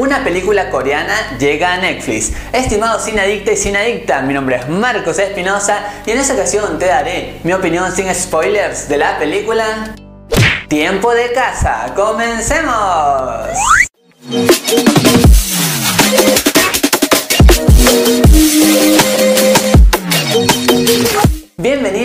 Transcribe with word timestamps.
una 0.00 0.24
película 0.24 0.70
coreana 0.70 1.36
llega 1.38 1.74
a 1.74 1.76
Netflix. 1.76 2.32
Estimado 2.52 2.98
adicta 2.98 3.52
y 3.52 3.56
sin 3.56 3.76
adicta, 3.76 4.22
mi 4.22 4.32
nombre 4.32 4.56
es 4.56 4.68
Marcos 4.68 5.18
Espinosa 5.18 5.84
y 6.06 6.12
en 6.12 6.18
esta 6.18 6.32
ocasión 6.32 6.78
te 6.78 6.86
daré 6.86 7.38
mi 7.44 7.52
opinión 7.52 7.94
sin 7.94 8.12
spoilers 8.14 8.88
de 8.88 8.96
la 8.96 9.18
película 9.18 9.94
Tiempo 10.68 11.12
de 11.12 11.32
casa. 11.32 11.92
¡Comencemos! 11.96 13.48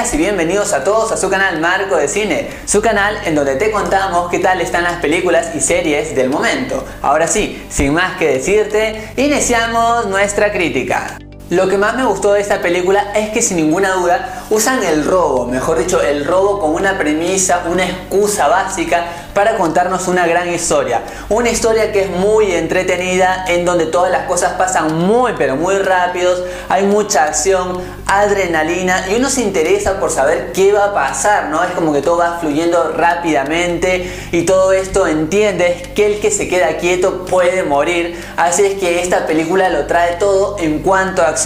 Y 0.00 0.16
bienvenidos 0.16 0.72
a 0.72 0.82
todos 0.82 1.12
a 1.12 1.18
su 1.18 1.28
canal 1.28 1.60
Marco 1.60 1.94
de 1.94 2.08
Cine, 2.08 2.48
su 2.64 2.80
canal 2.80 3.18
en 3.26 3.34
donde 3.34 3.56
te 3.56 3.70
contamos 3.70 4.30
qué 4.30 4.38
tal 4.38 4.62
están 4.62 4.82
las 4.82 4.94
películas 4.94 5.54
y 5.54 5.60
series 5.60 6.16
del 6.16 6.30
momento. 6.30 6.86
Ahora 7.02 7.28
sí, 7.28 7.62
sin 7.68 7.92
más 7.92 8.16
que 8.16 8.28
decirte, 8.28 9.12
iniciamos 9.18 10.06
nuestra 10.06 10.52
crítica. 10.52 11.18
Lo 11.50 11.66
que 11.66 11.76
más 11.76 11.96
me 11.96 12.04
gustó 12.04 12.34
de 12.34 12.40
esta 12.40 12.62
película 12.62 13.10
es 13.12 13.30
que 13.30 13.42
sin 13.42 13.56
ninguna 13.56 13.94
duda 13.94 14.44
usan 14.50 14.84
el 14.84 15.04
robo, 15.04 15.46
mejor 15.46 15.78
dicho, 15.80 16.00
el 16.00 16.24
robo 16.24 16.60
como 16.60 16.76
una 16.76 16.96
premisa, 16.96 17.64
una 17.68 17.84
excusa 17.84 18.46
básica 18.46 19.04
para 19.34 19.56
contarnos 19.56 20.06
una 20.06 20.28
gran 20.28 20.48
historia. 20.48 21.02
Una 21.28 21.50
historia 21.50 21.90
que 21.90 22.02
es 22.02 22.10
muy 22.10 22.52
entretenida, 22.52 23.44
en 23.48 23.64
donde 23.64 23.86
todas 23.86 24.12
las 24.12 24.26
cosas 24.26 24.52
pasan 24.52 24.96
muy 24.96 25.32
pero 25.36 25.56
muy 25.56 25.76
rápidos, 25.78 26.40
hay 26.68 26.84
mucha 26.84 27.24
acción, 27.24 27.80
adrenalina 28.06 29.08
y 29.08 29.16
uno 29.16 29.28
se 29.28 29.42
interesa 29.42 29.98
por 29.98 30.10
saber 30.10 30.52
qué 30.52 30.72
va 30.72 30.86
a 30.86 30.94
pasar, 30.94 31.48
¿no? 31.48 31.64
Es 31.64 31.70
como 31.70 31.92
que 31.92 32.02
todo 32.02 32.18
va 32.18 32.38
fluyendo 32.40 32.92
rápidamente 32.96 34.12
y 34.30 34.42
todo 34.42 34.72
esto 34.72 35.06
entiendes 35.06 35.88
que 35.88 36.06
el 36.06 36.20
que 36.20 36.30
se 36.30 36.48
queda 36.48 36.76
quieto 36.76 37.24
puede 37.24 37.62
morir, 37.62 38.20
así 38.36 38.64
es 38.64 38.74
que 38.74 39.02
esta 39.02 39.26
película 39.26 39.68
lo 39.68 39.86
trae 39.86 40.14
todo 40.14 40.56
en 40.58 40.80
cuanto 40.80 41.22
a 41.22 41.39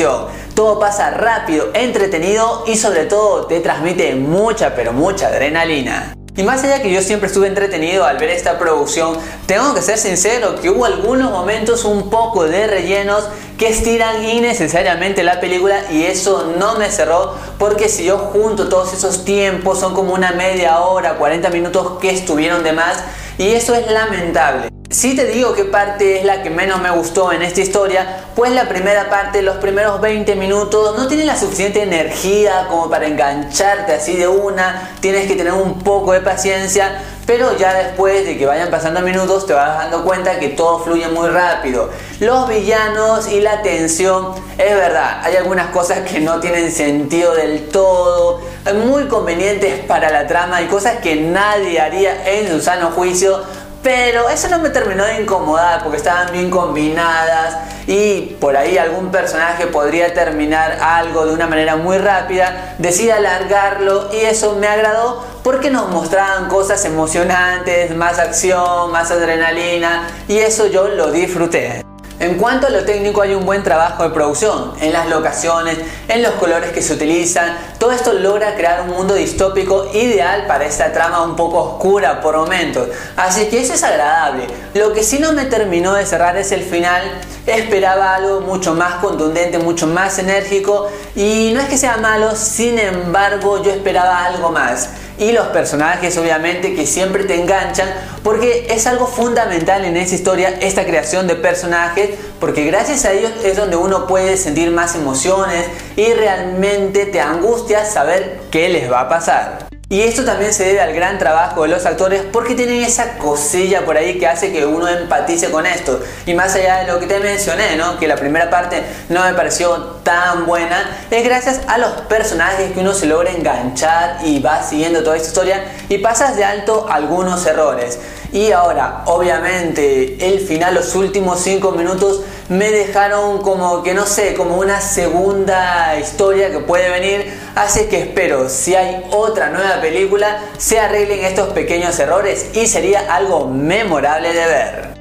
todo 0.55 0.79
pasa 0.79 1.11
rápido, 1.11 1.71
entretenido 1.75 2.65
y 2.67 2.77
sobre 2.77 3.05
todo 3.05 3.47
te 3.47 3.61
transmite 3.61 4.15
mucha 4.15 4.75
pero 4.75 4.93
mucha 4.93 5.29
adrenalina. 5.29 6.15
Y 6.37 6.43
más 6.43 6.65
allá 6.65 6.83
que 6.83 6.91
yo 6.91 7.01
siempre 7.01 7.29
estuve 7.29 7.47
entretenido 7.47 8.05
al 8.05 8.19
ver 8.19 8.31
esta 8.31 8.59
producción, 8.59 9.17
tengo 9.47 9.73
que 9.73 9.83
ser 9.83 9.99
sincero 9.99 10.57
que 10.61 10.69
hubo 10.69 10.85
algunos 10.85 11.31
momentos 11.31 11.85
un 11.85 12.11
poco 12.11 12.45
de 12.45 12.67
rellenos 12.67 13.29
que 13.57 13.69
estiran 13.69 14.25
innecesariamente 14.25 15.23
la 15.23 15.39
película 15.39 15.93
y 15.93 16.03
eso 16.03 16.53
no 16.59 16.75
me 16.75 16.91
cerró 16.91 17.37
porque 17.57 17.89
si 17.89 18.05
yo 18.05 18.19
junto 18.19 18.69
todos 18.69 18.93
esos 18.93 19.25
tiempos 19.25 19.79
son 19.79 19.95
como 19.95 20.13
una 20.13 20.33
media 20.33 20.81
hora, 20.81 21.19
40 21.19 21.51
minutos 21.51 22.01
que 22.01 22.11
estuvieron 22.11 22.65
de 22.65 22.73
más 22.73 23.05
y 23.39 23.51
eso 23.51 23.73
es 23.77 23.89
lamentable. 23.89 24.74
Si 24.95 25.17
te 25.17 25.25
digo 25.25 25.55
qué 25.55 25.65
parte 25.65 26.21
es 26.21 26.25
la 26.25 26.45
que 26.45 26.51
menos 26.51 26.81
me 26.81 26.89
gustó 26.89 27.33
en 27.33 27.43
esta 27.43 27.61
historia, 27.61 28.27
pues 28.37 28.53
la 28.53 28.69
primera 28.69 29.11
parte, 29.11 29.43
los 29.43 29.57
primeros 29.57 30.01
20 30.01 30.37
minutos, 30.37 30.97
no 30.97 31.09
tiene 31.09 31.25
la 31.25 31.37
suficiente 31.37 31.83
energía 31.83 32.69
como 32.71 32.89
para 32.89 33.09
engancharte 33.09 33.93
así 33.93 34.15
de 34.15 34.29
una, 34.29 34.93
tienes 35.01 35.27
que 35.27 35.35
tener 35.35 35.53
un 35.53 35.81
poco 35.81 36.13
de 36.13 36.21
paciencia, 36.21 37.03
pero 37.27 37.59
ya 37.59 37.75
después 37.75 38.25
de 38.25 38.39
que 38.39 38.47
vayan 38.47 38.71
pasando 38.71 39.01
minutos 39.01 39.47
te 39.47 39.53
vas 39.53 39.79
dando 39.79 40.05
cuenta 40.05 40.39
que 40.39 40.51
todo 40.51 40.79
fluye 40.79 41.09
muy 41.09 41.29
rápido. 41.29 41.91
Los 42.21 42.49
villanos 42.49 43.27
y 43.27 43.41
la 43.41 43.63
tensión, 43.63 44.37
es 44.57 44.77
verdad, 44.77 45.23
hay 45.25 45.35
algunas 45.35 45.71
cosas 45.71 46.09
que 46.09 46.21
no 46.21 46.39
tienen 46.39 46.71
sentido 46.71 47.35
del 47.35 47.67
todo, 47.67 48.43
muy 48.87 49.09
convenientes 49.09 49.81
para 49.81 50.11
la 50.11 50.29
trama 50.29 50.63
y 50.63 50.67
cosas 50.67 50.99
que 50.99 51.17
nadie 51.17 51.81
haría 51.81 52.31
en 52.31 52.49
su 52.49 52.61
sano 52.61 52.93
juicio 52.93 53.43
pero 53.85 54.31
eso 54.31 54.49
no 54.49 54.59
me 54.61 54.71
terminó 54.71 55.05
de 55.05 55.21
incomodar 55.21 55.83
porque 55.83 55.99
estaban 55.99 56.33
bien 56.33 56.51
combinadas 56.51 57.59
y 57.87 58.35
por 58.41 58.57
ahí 58.57 58.79
algún 58.79 59.11
personaje 59.11 59.67
podría 59.67 60.15
terminar 60.15 60.79
algo 60.81 61.27
de 61.27 61.35
una 61.35 61.47
manera 61.47 61.77
muy 61.77 61.99
rápida, 61.99 62.75
decide 62.79 63.13
alargarlo 63.13 64.09
y 64.11 64.21
eso 64.21 64.57
me 64.57 64.67
agradó 64.67 65.23
porque 65.45 65.71
nos 65.71 65.91
mostraban 65.91 66.49
cosas 66.49 66.83
emocionantes, 66.87 67.95
más 67.95 68.19
acción, 68.19 68.91
más 68.91 69.11
adrenalina 69.11 70.09
y 70.29 70.39
eso 70.39 70.67
yo 70.67 70.89
lo 70.89 71.13
disfruté. 71.13 71.84
En 72.21 72.39
cuanto 72.39 72.69
a 72.69 72.71
lo 72.71 72.85
técnico 72.85 73.23
hay 73.23 73.35
un 73.35 73.45
buen 73.45 73.65
trabajo 73.65 74.05
de 74.05 74.11
producción, 74.11 74.73
en 74.81 74.93
las 74.93 75.09
locaciones, 75.09 75.79
en 76.07 76.23
los 76.23 76.33
colores 76.35 76.71
que 76.71 76.81
se 76.81 76.93
utilizan, 76.93 77.57
todo 77.79 77.91
esto 77.91 78.13
logra 78.13 78.55
crear 78.55 78.83
un 78.83 78.91
mundo 78.91 79.15
distópico 79.15 79.91
ideal 79.93 80.47
para 80.47 80.65
esta 80.65 80.93
trama 80.93 81.25
un 81.25 81.35
poco 81.35 81.61
oscura 81.61 82.21
por 82.21 82.37
momentos, 82.37 82.89
así 83.17 83.47
que 83.47 83.61
eso 83.61 83.75
es 83.75 83.83
agradable. 83.83 84.47
Lo 84.75 84.93
que 84.93 85.03
sí 85.03 85.19
no 85.19 85.33
me 85.33 85.47
terminó 85.47 85.95
de 85.95 86.07
cerrar 86.07 86.37
es 86.37 86.53
el 86.53 86.63
final, 86.63 87.03
esperaba 87.47 88.15
algo 88.15 88.41
mucho 88.43 88.75
más 88.75 88.95
contundente, 88.97 89.59
mucho 89.59 89.87
más 89.89 90.19
enérgico. 90.19 90.89
Y 91.17 91.51
no 91.53 91.61
es 91.61 91.69
que 91.69 91.77
sea 91.77 91.97
malo, 91.97 92.37
sin 92.37 92.79
embargo 92.79 93.63
yo 93.63 93.73
esperaba 93.73 94.25
algo 94.25 94.51
más 94.51 94.89
y 95.19 95.33
los 95.33 95.49
personajes 95.49 96.17
obviamente 96.19 96.75
que 96.75 96.87
siempre 96.87 97.25
te 97.25 97.41
enganchan 97.41 97.89
porque 98.23 98.67
es 98.71 98.87
algo 98.87 99.07
fundamental 99.07 99.85
en 99.85 99.97
esa 99.97 100.15
historia 100.15 100.49
esta 100.61 100.85
creación 100.85 101.27
de 101.27 101.37
personajes 101.37 102.11
porque 102.41 102.65
gracias 102.65 103.05
a 103.05 103.13
ellos 103.13 103.33
es 103.45 103.57
donde 103.57 103.77
uno 103.77 104.07
puede 104.07 104.37
sentir 104.37 104.71
más 104.71 104.95
emociones 104.95 105.67
y 105.97 106.13
realmente 106.13 107.07
te 107.07 107.21
angustia 107.21 107.85
saber 107.85 108.41
qué 108.51 108.69
les 108.69 108.91
va 108.91 109.01
a 109.01 109.09
pasar. 109.09 109.74
Y 109.91 110.01
esto 110.01 110.25
también 110.25 110.55
se 110.55 110.65
debe 110.65 110.81
al 110.81 110.95
gran 110.95 111.19
trabajo 111.19 111.63
de 111.63 111.69
los 111.69 111.85
actores 111.85 112.23
porque 112.33 112.55
tienen 112.55 112.83
esa 112.83 113.19
cosilla 113.19 113.85
por 113.85 113.99
ahí 113.99 114.19
que 114.19 114.27
hace 114.27 114.51
que 114.51 114.65
uno 114.65 114.89
empatice 114.89 115.51
con 115.51 115.67
esto. 115.67 116.01
Y 116.25 116.33
más 116.33 116.55
allá 116.55 116.79
de 116.79 116.87
lo 116.91 116.99
que 116.99 117.07
te 117.07 117.21
mencioné, 117.21 117.77
¿no? 117.77 117.99
que 117.99 118.09
la 118.09 118.17
primera 118.17 118.49
parte 118.49 118.83
no 119.11 119.23
me 119.25 119.35
pareció 119.35 119.77
tan 120.03 120.47
buena, 120.47 120.99
es 121.11 121.23
gracias 121.23 121.61
a 121.69 121.77
los 121.77 121.91
personajes 122.09 122.73
que 122.73 122.81
uno 122.81 122.95
se 122.95 123.07
logra 123.07 123.31
enganchar 123.31 124.21
y 124.25 124.41
va 124.41 124.63
siguiendo 124.63 125.03
toda 125.03 125.17
esta 125.17 125.29
historia 125.29 125.65
y 125.91 125.99
pasas 125.99 126.35
de 126.37 126.45
alto 126.45 126.87
algunos 126.91 127.45
errores. 127.47 127.99
Y 128.35 128.51
ahora, 128.51 129.03
obviamente, 129.05 130.17
el 130.19 130.41
final, 130.41 130.75
los 130.75 130.97
últimos 130.97 131.39
5 131.39 131.71
minutos 131.71 132.23
me 132.49 132.69
dejaron 132.73 133.41
como 133.43 133.85
que 133.85 133.95
no 133.95 134.07
sé, 134.07 134.35
como 134.35 134.57
una 134.57 134.81
segunda 134.81 135.97
historia 136.01 136.51
que 136.51 136.59
puede 136.59 136.91
venir. 136.91 137.33
Así 137.55 137.85
que 137.85 138.01
espero, 138.01 138.49
si 138.49 138.75
hay 138.75 139.05
otra 139.13 139.51
nueva 139.51 139.81
película, 139.81 140.41
se 140.59 140.81
arreglen 140.81 141.25
estos 141.25 141.53
pequeños 141.53 141.97
errores 142.01 142.47
y 142.55 142.67
sería 142.67 143.15
algo 143.15 143.47
memorable 143.47 144.33
de 144.33 144.47
ver. 144.47 144.95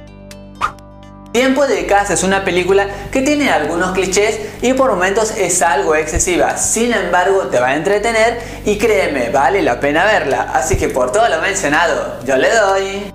Tiempo 1.32 1.66
de 1.66 1.86
casa 1.86 2.14
es 2.14 2.22
una 2.22 2.44
película 2.44 2.86
que 3.10 3.22
tiene 3.22 3.50
algunos 3.50 3.90
clichés 3.90 4.38
y 4.62 4.74
por 4.74 4.90
momentos 4.90 5.32
es 5.36 5.60
algo 5.60 5.96
excesiva. 5.96 6.56
Sin 6.56 6.92
embargo, 6.92 7.48
te 7.48 7.58
va 7.58 7.70
a 7.70 7.74
entretener 7.74 8.38
y 8.64 8.78
créeme, 8.78 9.30
vale 9.30 9.60
la 9.60 9.80
pena 9.80 10.04
verla. 10.04 10.52
Así 10.54 10.76
que 10.76 10.88
por 10.88 11.10
todo 11.10 11.28
lo 11.28 11.40
mencionado, 11.40 12.20
yo 12.24 12.36
le 12.36 12.54
doy 12.54 13.12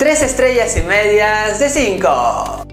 3 0.00 0.22
estrellas 0.22 0.74
y 0.78 0.80
medias 0.80 1.58
de 1.58 1.68
5. 1.68 2.64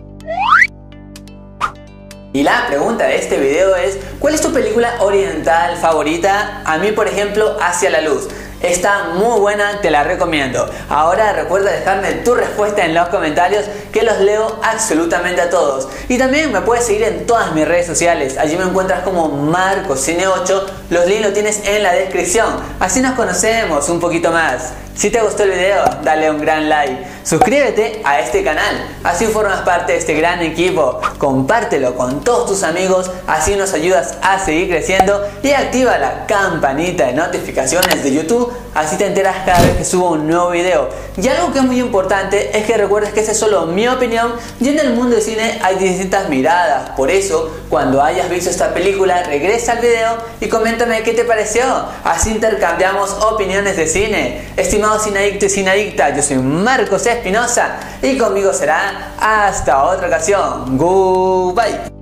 Y 2.31 2.41
la 2.41 2.67
pregunta 2.69 3.05
de 3.05 3.17
este 3.17 3.37
video 3.37 3.75
es, 3.75 3.97
¿cuál 4.17 4.33
es 4.33 4.39
tu 4.39 4.53
película 4.53 4.95
oriental 5.01 5.75
favorita? 5.75 6.61
A 6.63 6.77
mí, 6.77 6.93
por 6.93 7.05
ejemplo, 7.05 7.57
Hacia 7.59 7.89
la 7.89 7.99
Luz. 7.99 8.29
Está 8.61 9.09
muy 9.13 9.39
buena, 9.39 9.81
te 9.81 9.91
la 9.91 10.03
recomiendo. 10.03 10.67
Ahora 10.89 11.31
recuerda 11.33 11.71
dejarme 11.71 12.11
tu 12.23 12.33
respuesta 12.33 12.85
en 12.85 12.95
los 12.95 13.07
comentarios 13.09 13.65
que 13.91 14.01
los 14.01 14.19
leo 14.19 14.59
absolutamente 14.63 15.41
a 15.41 15.49
todos. 15.49 15.87
Y 16.09 16.17
también 16.17 16.51
me 16.51 16.61
puedes 16.61 16.85
seguir 16.85 17.03
en 17.03 17.27
todas 17.27 17.53
mis 17.53 17.67
redes 17.67 17.85
sociales. 17.85 18.37
Allí 18.37 18.55
me 18.55 18.63
encuentras 18.63 19.01
como 19.01 19.29
MarcoCine8. 19.51 20.63
Los 20.89 21.05
links 21.05 21.23
los 21.23 21.33
tienes 21.33 21.67
en 21.67 21.83
la 21.83 21.93
descripción. 21.93 22.47
Así 22.79 22.99
nos 23.01 23.13
conocemos 23.13 23.89
un 23.89 23.99
poquito 23.99 24.31
más. 24.31 24.73
Si 24.97 25.11
te 25.11 25.21
gustó 25.21 25.43
el 25.43 25.51
video, 25.51 25.83
dale 26.03 26.31
un 26.31 26.41
gran 26.41 26.67
like. 26.69 27.05
Suscríbete 27.23 28.01
a 28.03 28.19
este 28.19 28.43
canal, 28.43 28.87
así 29.03 29.25
formas 29.25 29.61
parte 29.61 29.91
de 29.91 29.99
este 29.99 30.15
gran 30.15 30.41
equipo. 30.41 30.99
Compártelo 31.19 31.95
con 31.95 32.23
todos 32.23 32.47
tus 32.49 32.63
amigos, 32.63 33.11
así 33.27 33.55
nos 33.55 33.73
ayudas 33.73 34.17
a 34.23 34.39
seguir 34.39 34.69
creciendo 34.69 35.23
y 35.43 35.51
activa 35.51 35.99
la 35.99 36.25
campanita 36.25 37.05
de 37.05 37.13
notificaciones 37.13 38.03
de 38.03 38.11
YouTube, 38.11 38.46
así 38.73 38.95
te 38.97 39.07
enteras 39.07 39.37
cada 39.45 39.61
vez 39.61 39.77
que 39.77 39.85
subo 39.85 40.11
un 40.11 40.27
nuevo 40.27 40.49
video. 40.51 40.89
Y 41.17 41.27
algo 41.27 41.51
que 41.51 41.59
es 41.59 41.65
muy 41.65 41.79
importante 41.79 42.57
es 42.57 42.65
que 42.65 42.77
recuerdes 42.77 43.13
que 43.13 43.21
esa 43.21 43.31
es 43.31 43.39
solo 43.39 43.65
mi 43.65 43.87
opinión 43.87 44.33
y 44.59 44.69
en 44.69 44.79
el 44.79 44.93
mundo 44.93 45.15
del 45.15 45.23
cine 45.23 45.59
hay 45.63 45.75
distintas 45.77 46.29
miradas. 46.29 46.91
Por 46.91 47.09
eso, 47.09 47.51
cuando 47.69 48.01
hayas 48.01 48.29
visto 48.29 48.49
esta 48.49 48.73
película, 48.73 49.23
regresa 49.23 49.73
al 49.73 49.79
video 49.79 50.17
y 50.39 50.47
coméntame 50.47 51.03
qué 51.03 51.13
te 51.13 51.23
pareció. 51.23 51.63
Así 52.03 52.31
intercambiamos 52.31 53.11
opiniones 53.23 53.77
de 53.77 53.87
cine. 53.87 54.47
Estimados 54.57 55.07
adicto 55.15 55.45
y 55.45 55.49
sin 55.49 55.67
adicta, 55.67 56.15
yo 56.15 56.21
soy 56.21 56.37
Marcos 56.37 57.05
Espinosa 57.05 57.77
y 58.01 58.17
conmigo 58.17 58.53
será 58.53 59.13
hasta 59.19 59.83
otra 59.83 60.07
ocasión. 60.07 60.77
Goodbye. 60.77 61.96